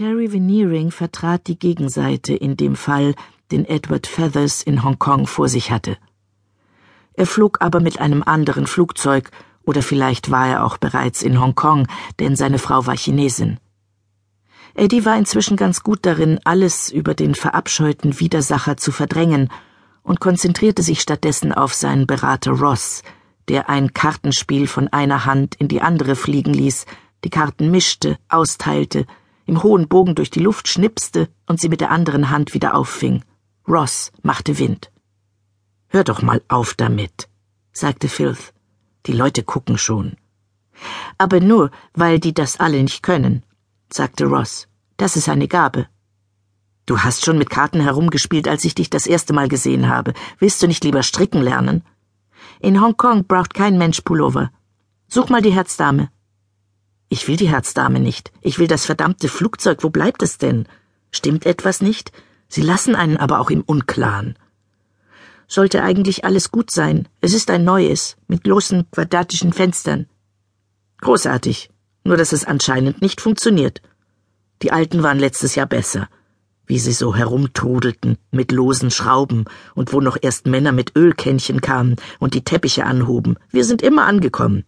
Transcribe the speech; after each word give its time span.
Terry 0.00 0.32
Veneering 0.32 0.90
vertrat 0.90 1.46
die 1.46 1.58
Gegenseite 1.58 2.32
in 2.32 2.56
dem 2.56 2.74
Fall, 2.74 3.14
den 3.52 3.66
Edward 3.66 4.06
Feathers 4.06 4.62
in 4.62 4.82
Hongkong 4.82 5.26
vor 5.26 5.46
sich 5.46 5.70
hatte. 5.70 5.98
Er 7.12 7.26
flog 7.26 7.60
aber 7.60 7.80
mit 7.80 8.00
einem 8.00 8.22
anderen 8.22 8.66
Flugzeug, 8.66 9.30
oder 9.62 9.82
vielleicht 9.82 10.30
war 10.30 10.48
er 10.48 10.64
auch 10.64 10.78
bereits 10.78 11.20
in 11.20 11.38
Hongkong, 11.38 11.86
denn 12.18 12.34
seine 12.34 12.58
Frau 12.58 12.86
war 12.86 12.96
Chinesin. 12.96 13.58
Eddie 14.72 15.04
war 15.04 15.18
inzwischen 15.18 15.58
ganz 15.58 15.82
gut 15.82 15.98
darin, 16.06 16.40
alles 16.44 16.90
über 16.90 17.12
den 17.12 17.34
verabscheuten 17.34 18.18
Widersacher 18.20 18.78
zu 18.78 18.92
verdrängen 18.92 19.50
und 20.02 20.18
konzentrierte 20.18 20.82
sich 20.82 21.02
stattdessen 21.02 21.52
auf 21.52 21.74
seinen 21.74 22.06
Berater 22.06 22.52
Ross, 22.52 23.02
der 23.48 23.68
ein 23.68 23.92
Kartenspiel 23.92 24.66
von 24.66 24.88
einer 24.88 25.26
Hand 25.26 25.56
in 25.56 25.68
die 25.68 25.82
andere 25.82 26.16
fliegen 26.16 26.54
ließ, 26.54 26.86
die 27.22 27.30
Karten 27.30 27.70
mischte, 27.70 28.16
austeilte, 28.30 29.04
im 29.50 29.64
hohen 29.64 29.88
Bogen 29.88 30.14
durch 30.14 30.30
die 30.30 30.44
Luft 30.48 30.68
schnipste 30.68 31.28
und 31.48 31.60
sie 31.60 31.68
mit 31.68 31.80
der 31.80 31.90
anderen 31.90 32.30
Hand 32.30 32.54
wieder 32.54 32.76
auffing. 32.76 33.24
Ross 33.66 34.12
machte 34.22 34.60
Wind. 34.60 34.92
Hör 35.88 36.04
doch 36.04 36.22
mal 36.22 36.40
auf 36.46 36.74
damit, 36.74 37.28
sagte 37.72 38.08
Filth. 38.08 38.54
Die 39.06 39.12
Leute 39.12 39.42
gucken 39.42 39.76
schon. 39.76 40.16
Aber 41.18 41.40
nur, 41.40 41.72
weil 41.94 42.20
die 42.20 42.32
das 42.32 42.60
alle 42.60 42.80
nicht 42.80 43.02
können, 43.02 43.42
sagte 43.92 44.26
Ross. 44.26 44.68
Das 44.98 45.16
ist 45.16 45.28
eine 45.28 45.48
Gabe. 45.48 45.88
Du 46.86 47.00
hast 47.00 47.24
schon 47.24 47.36
mit 47.36 47.50
Karten 47.50 47.80
herumgespielt, 47.80 48.46
als 48.46 48.64
ich 48.64 48.76
dich 48.76 48.88
das 48.88 49.08
erste 49.08 49.32
Mal 49.32 49.48
gesehen 49.48 49.88
habe. 49.88 50.12
Willst 50.38 50.62
du 50.62 50.68
nicht 50.68 50.84
lieber 50.84 51.02
stricken 51.02 51.42
lernen? 51.42 51.82
In 52.60 52.80
Hongkong 52.80 53.26
braucht 53.26 53.52
kein 53.52 53.78
Mensch 53.78 54.00
Pullover. 54.02 54.52
Such 55.08 55.28
mal 55.28 55.42
die 55.42 55.56
Herzdame. 55.58 56.08
Ich 57.12 57.26
will 57.26 57.36
die 57.36 57.48
Herzdame 57.48 57.98
nicht. 57.98 58.30
Ich 58.40 58.60
will 58.60 58.68
das 58.68 58.86
verdammte 58.86 59.28
Flugzeug. 59.28 59.82
Wo 59.82 59.90
bleibt 59.90 60.22
es 60.22 60.38
denn? 60.38 60.66
Stimmt 61.10 61.44
etwas 61.44 61.82
nicht? 61.82 62.12
Sie 62.46 62.62
lassen 62.62 62.94
einen 62.94 63.16
aber 63.16 63.40
auch 63.40 63.50
im 63.50 63.62
Unklaren. 63.62 64.38
Sollte 65.48 65.82
eigentlich 65.82 66.24
alles 66.24 66.52
gut 66.52 66.70
sein. 66.70 67.08
Es 67.20 67.34
ist 67.34 67.50
ein 67.50 67.64
neues, 67.64 68.16
mit 68.28 68.44
großen 68.44 68.88
quadratischen 68.92 69.52
Fenstern. 69.52 70.06
Großartig. 71.00 71.70
Nur 72.04 72.16
dass 72.16 72.30
es 72.30 72.44
anscheinend 72.44 73.02
nicht 73.02 73.20
funktioniert. 73.20 73.82
Die 74.62 74.70
alten 74.70 75.02
waren 75.02 75.18
letztes 75.18 75.56
Jahr 75.56 75.66
besser. 75.66 76.08
Wie 76.64 76.78
sie 76.78 76.92
so 76.92 77.16
herumtrudelten 77.16 78.18
mit 78.30 78.52
losen 78.52 78.92
Schrauben 78.92 79.46
und 79.74 79.92
wo 79.92 80.00
noch 80.00 80.16
erst 80.22 80.46
Männer 80.46 80.70
mit 80.70 80.94
Ölkännchen 80.94 81.60
kamen 81.60 81.96
und 82.20 82.34
die 82.34 82.44
Teppiche 82.44 82.84
anhoben. 82.84 83.36
Wir 83.50 83.64
sind 83.64 83.82
immer 83.82 84.06
angekommen. 84.06 84.64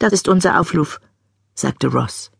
Das 0.00 0.12
ist 0.12 0.26
unser 0.26 0.58
Aufruf 0.58 0.98
sagte 1.54 1.88
Ross. 1.88 2.30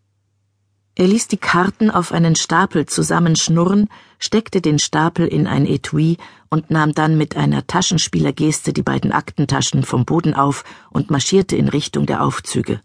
Er 0.95 1.07
ließ 1.07 1.27
die 1.27 1.37
Karten 1.37 1.89
auf 1.89 2.11
einen 2.11 2.35
Stapel 2.35 2.85
zusammenschnurren, 2.85 3.89
steckte 4.19 4.61
den 4.61 4.77
Stapel 4.77 5.27
in 5.27 5.47
ein 5.47 5.65
Etui 5.65 6.17
und 6.49 6.69
nahm 6.69 6.93
dann 6.93 7.17
mit 7.17 7.35
einer 7.35 7.65
Taschenspielergeste 7.65 8.73
die 8.73 8.83
beiden 8.83 9.11
Aktentaschen 9.11 9.83
vom 9.83 10.05
Boden 10.05 10.35
auf 10.35 10.63
und 10.91 11.09
marschierte 11.09 11.55
in 11.55 11.67
Richtung 11.67 12.05
der 12.05 12.23
Aufzüge. 12.23 12.79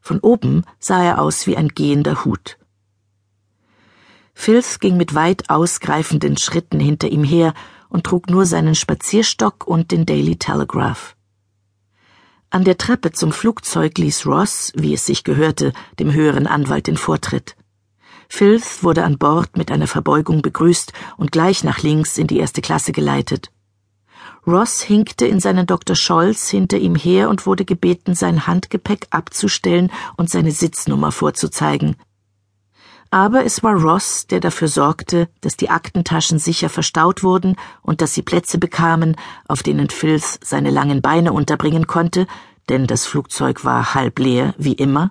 Von 0.00 0.20
oben 0.20 0.64
sah 0.78 1.04
er 1.04 1.20
aus 1.20 1.46
wie 1.46 1.58
ein 1.58 1.68
gehender 1.68 2.24
Hut. 2.24 2.56
Filth 4.32 4.80
ging 4.80 4.96
mit 4.96 5.14
weit 5.14 5.50
ausgreifenden 5.50 6.38
Schritten 6.38 6.80
hinter 6.80 7.08
ihm 7.08 7.24
her 7.24 7.52
und 7.90 8.04
trug 8.04 8.30
nur 8.30 8.46
seinen 8.46 8.74
Spazierstock 8.74 9.66
und 9.66 9.90
den 9.90 10.06
Daily 10.06 10.36
Telegraph. 10.36 11.16
An 12.52 12.64
der 12.64 12.76
Treppe 12.76 13.12
zum 13.12 13.30
Flugzeug 13.30 13.96
ließ 13.96 14.26
Ross, 14.26 14.72
wie 14.74 14.92
es 14.92 15.06
sich 15.06 15.22
gehörte, 15.22 15.72
dem 16.00 16.12
höheren 16.12 16.48
Anwalt 16.48 16.88
den 16.88 16.96
Vortritt. 16.96 17.54
Filth 18.28 18.82
wurde 18.82 19.04
an 19.04 19.18
Bord 19.18 19.56
mit 19.56 19.70
einer 19.70 19.86
Verbeugung 19.86 20.42
begrüßt 20.42 20.92
und 21.16 21.30
gleich 21.30 21.62
nach 21.62 21.78
links 21.78 22.18
in 22.18 22.26
die 22.26 22.38
erste 22.38 22.60
Klasse 22.60 22.90
geleitet. 22.90 23.52
Ross 24.48 24.80
hinkte 24.80 25.26
in 25.26 25.38
seinen 25.38 25.66
Dr. 25.66 25.94
Scholz 25.94 26.48
hinter 26.48 26.78
ihm 26.78 26.96
her 26.96 27.30
und 27.30 27.46
wurde 27.46 27.64
gebeten, 27.64 28.16
sein 28.16 28.48
Handgepäck 28.48 29.06
abzustellen 29.10 29.92
und 30.16 30.28
seine 30.28 30.50
Sitznummer 30.50 31.12
vorzuzeigen. 31.12 31.94
Aber 33.12 33.44
es 33.44 33.64
war 33.64 33.74
Ross, 33.74 34.28
der 34.28 34.38
dafür 34.38 34.68
sorgte, 34.68 35.28
dass 35.40 35.56
die 35.56 35.68
Aktentaschen 35.68 36.38
sicher 36.38 36.68
verstaut 36.68 37.24
wurden 37.24 37.56
und 37.82 38.00
dass 38.00 38.14
sie 38.14 38.22
Plätze 38.22 38.56
bekamen, 38.56 39.16
auf 39.48 39.64
denen 39.64 39.90
Filz 39.90 40.38
seine 40.44 40.70
langen 40.70 41.02
Beine 41.02 41.32
unterbringen 41.32 41.88
konnte, 41.88 42.28
denn 42.68 42.86
das 42.86 43.06
Flugzeug 43.06 43.64
war 43.64 43.94
halb 43.94 44.18
leer, 44.18 44.54
wie 44.58 44.74
immer, 44.74 45.10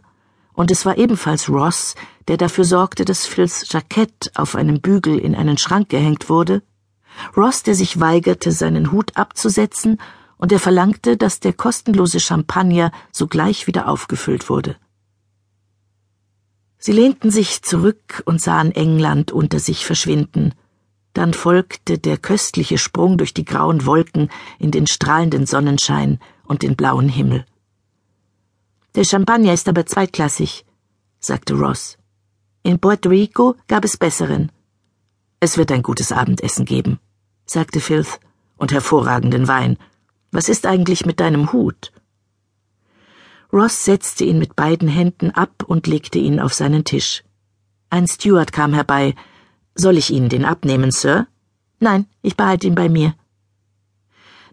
und 0.54 0.72
es 0.72 0.86
war 0.86 0.98
ebenfalls 0.98 1.50
Ross, 1.50 1.96
der 2.28 2.38
dafür 2.38 2.66
sorgte, 2.66 3.06
dass 3.06 3.26
Phils 3.26 3.66
Jackett 3.70 4.32
auf 4.36 4.56
einem 4.56 4.82
Bügel 4.82 5.18
in 5.18 5.34
einen 5.34 5.58
Schrank 5.58 5.90
gehängt 5.90 6.30
wurde, 6.30 6.62
Ross, 7.36 7.64
der 7.64 7.76
sich 7.76 8.00
weigerte, 8.00 8.52
seinen 8.52 8.92
Hut 8.92 9.18
abzusetzen, 9.18 10.00
und 10.38 10.54
er 10.54 10.60
verlangte, 10.60 11.18
dass 11.18 11.42
der 11.42 11.54
kostenlose 11.54 12.20
Champagner 12.20 12.92
sogleich 13.12 13.68
wieder 13.68 13.90
aufgefüllt 13.90 14.50
wurde. 14.50 14.78
Sie 16.78 16.94
lehnten 16.94 17.30
sich 17.30 17.62
zurück 17.62 18.24
und 18.26 18.42
sahen 18.42 18.72
England 18.72 19.34
unter 19.34 19.60
sich 19.60 19.86
verschwinden. 19.86 20.54
Dann 21.12 21.34
folgte 21.34 21.98
der 21.98 22.18
köstliche 22.18 22.78
Sprung 22.78 23.18
durch 23.18 23.34
die 23.34 23.44
grauen 23.44 23.86
Wolken 23.86 24.30
in 24.60 24.72
den 24.72 24.88
strahlenden 24.88 25.46
Sonnenschein 25.46 26.20
und 26.50 26.64
den 26.64 26.76
blauen 26.76 27.08
Himmel. 27.08 27.46
Der 28.96 29.06
Champagner 29.06 29.54
ist 29.54 29.70
aber 29.70 29.86
zweitklassig, 29.86 30.66
sagte 31.20 31.54
Ross. 31.54 31.98
In 32.64 32.80
Puerto 32.80 33.08
Rico 33.10 33.56
gab 33.68 33.86
es 33.86 33.96
besseren. 33.96 34.52
Es 35.40 35.58
wird 35.58 35.72
ein 35.72 35.84
gutes 35.84 36.12
Abendessen 36.12 36.66
geben, 36.66 37.00
sagte 37.46 37.80
Filth, 37.80 38.20
und 38.58 38.74
hervorragenden 38.74 39.48
Wein. 39.48 39.78
Was 40.32 40.50
ist 40.50 40.66
eigentlich 40.66 41.06
mit 41.06 41.22
deinem 41.22 41.54
Hut? 41.54 41.94
Ross 43.54 43.86
setzte 43.86 44.26
ihn 44.26 44.40
mit 44.40 44.56
beiden 44.56 44.90
Händen 44.90 45.32
ab 45.32 45.64
und 45.66 45.88
legte 45.88 46.20
ihn 46.20 46.40
auf 46.40 46.54
seinen 46.54 46.84
Tisch. 46.84 47.24
Ein 47.90 48.08
Steward 48.08 48.52
kam 48.52 48.74
herbei. 48.74 49.16
Soll 49.76 49.98
ich 49.98 50.12
Ihnen 50.12 50.30
den 50.30 50.46
abnehmen, 50.46 50.92
Sir? 50.92 51.28
Nein, 51.80 52.06
ich 52.22 52.36
behalte 52.36 52.68
ihn 52.68 52.76
bei 52.76 52.90
mir. 52.90 53.16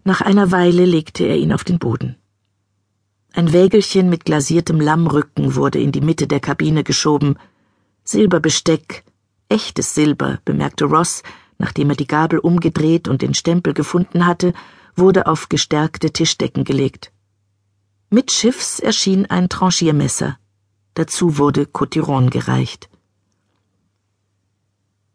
Nach 0.07 0.21
einer 0.21 0.51
Weile 0.51 0.85
legte 0.85 1.25
er 1.25 1.35
ihn 1.35 1.51
auf 1.51 1.65
den 1.65 1.79
Boden. 1.79 2.15
Ein 3.33 3.51
Wägelchen 3.51 4.09
mit 4.09 4.23
glasiertem 4.23 4.79
Lammrücken 4.79 5.55
wurde 5.55 5.81
in 5.81 5.91
die 5.91 5.99
Mitte 5.99 6.27
der 6.27 6.39
Kabine 6.39 6.85
geschoben. 6.85 7.37
Silberbesteck, 8.05 9.03
echtes 9.49 9.95
Silber, 9.95 10.39
bemerkte 10.45 10.85
Ross, 10.85 11.23
nachdem 11.57 11.89
er 11.89 11.97
die 11.97 12.07
Gabel 12.07 12.39
umgedreht 12.39 13.09
und 13.09 13.21
den 13.21 13.33
Stempel 13.33 13.73
gefunden 13.73 14.25
hatte, 14.25 14.53
wurde 14.95 15.27
auf 15.27 15.49
gestärkte 15.49 16.09
Tischdecken 16.11 16.63
gelegt. 16.63 17.11
Mitschiffs 18.09 18.79
erschien 18.79 19.25
ein 19.25 19.49
Tranchiermesser. 19.49 20.37
Dazu 20.93 21.37
wurde 21.37 21.65
Cotiron 21.65 22.29
gereicht. 22.29 22.89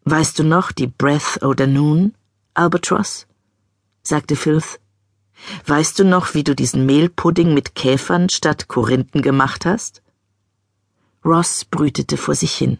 Weißt 0.03 0.37
du 0.37 0.43
noch 0.43 0.71
die 0.71 0.85
Breath 0.85 1.41
oder 1.41 1.65
Noon, 1.65 2.13
Albatross? 2.53 3.25
sagte 4.03 4.35
Filth. 4.35 4.82
Weißt 5.65 5.99
du 5.99 6.05
noch, 6.05 6.33
wie 6.33 6.43
du 6.43 6.55
diesen 6.55 6.85
Mehlpudding 6.85 7.53
mit 7.53 7.75
Käfern 7.75 8.29
statt 8.29 8.67
Korinthen 8.67 9.21
gemacht 9.21 9.65
hast? 9.65 10.01
Ross 11.25 11.65
brütete 11.65 12.17
vor 12.17 12.35
sich 12.35 12.53
hin. 12.53 12.79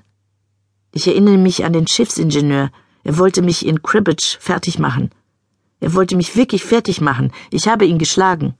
Ich 0.92 1.08
erinnere 1.08 1.38
mich 1.38 1.66
an 1.66 1.74
den 1.74 1.88
Schiffsingenieur. 1.88 2.72
Er 3.04 3.18
wollte 3.18 3.42
mich 3.42 3.66
in 3.66 3.82
Cribbage 3.82 4.38
fertig 4.40 4.80
machen. 4.80 5.12
Er 5.80 5.94
wollte 5.94 6.16
mich 6.16 6.36
wirklich 6.36 6.64
fertig 6.64 7.02
machen. 7.02 7.32
Ich 7.52 7.68
habe 7.68 7.86
ihn 7.86 7.98
geschlagen. 7.98 8.56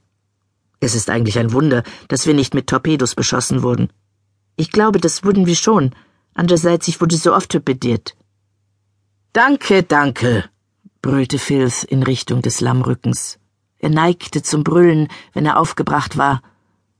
Es 0.80 0.94
ist 0.94 1.08
eigentlich 1.08 1.38
ein 1.38 1.52
Wunder, 1.52 1.82
dass 2.08 2.26
wir 2.26 2.34
nicht 2.34 2.54
mit 2.54 2.66
Torpedos 2.66 3.14
beschossen 3.14 3.62
wurden. 3.62 3.88
Ich 4.56 4.70
glaube, 4.70 5.00
das 5.00 5.24
wurden 5.24 5.46
wir 5.46 5.56
schon. 5.56 5.94
Andererseits, 6.34 6.88
ich 6.88 7.00
wurde 7.00 7.16
so 7.16 7.34
oft 7.34 7.50
torpediert. 7.50 8.16
Danke, 9.32 9.82
danke, 9.82 10.44
brüllte 11.00 11.38
Filth 11.38 11.84
in 11.84 12.02
Richtung 12.02 12.42
des 12.42 12.60
Lammrückens. 12.60 13.38
Er 13.84 13.90
neigte 13.90 14.42
zum 14.42 14.64
Brüllen, 14.64 15.08
wenn 15.34 15.44
er 15.44 15.58
aufgebracht 15.60 16.16
war. 16.16 16.40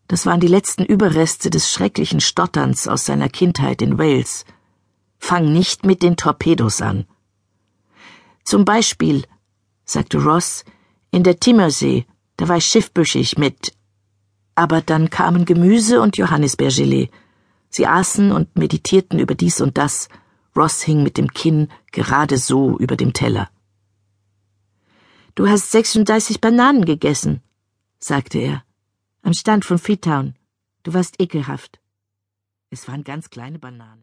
Das 0.07 0.27
waren 0.27 0.41
die 0.41 0.49
letzten 0.49 0.85
Überreste 0.85 1.49
des 1.49 1.73
schrecklichen 1.73 2.21
Stotterns 2.21 2.89
aus 2.89 3.07
seiner 3.07 3.31
Kindheit 3.31 3.81
in 3.81 3.97
Wales. 3.97 4.45
Fang 5.17 5.51
nicht 5.51 5.87
mit 5.87 6.03
den 6.03 6.19
Torpedos 6.19 6.83
an. 6.83 7.07
Zum 8.45 8.67
Beispiel, 8.67 9.25
sagte 9.87 10.23
Ross, 10.23 10.67
in 11.11 11.23
der 11.23 11.41
Timmersee, 11.41 12.05
da 12.37 12.49
war 12.49 12.59
ich 12.59 12.67
schiffbüschig 12.67 13.39
mit. 13.39 13.73
Aber 14.55 14.83
dann 14.83 15.09
kamen 15.09 15.47
Gemüse 15.47 16.03
und 16.03 16.19
Johannisbeergelee. 16.19 17.09
Sie 17.71 17.87
aßen 17.87 18.31
und 18.31 18.59
meditierten 18.59 19.19
über 19.19 19.35
dies 19.35 19.63
und 19.63 19.79
das. 19.79 20.11
Ross 20.55 20.83
hing 20.83 21.03
mit 21.03 21.17
dem 21.17 21.33
Kinn 21.33 21.69
gerade 21.93 22.37
so 22.37 22.77
über 22.79 22.97
dem 22.97 23.15
Teller. 23.15 23.49
Du 25.37 25.49
hast 25.49 25.73
36 25.73 26.41
Bananen 26.41 26.85
gegessen, 26.85 27.43
sagte 27.99 28.39
er, 28.39 28.65
am 29.23 29.35
Stand 29.35 29.65
von 29.65 29.79
Freetown. 29.79 30.37
Du 30.85 30.95
warst 30.95 31.21
ekelhaft. 31.21 31.81
Es 32.71 32.87
waren 32.87 33.03
ganz 33.03 33.31
kleine 33.31 33.59
Bananen. 33.59 33.93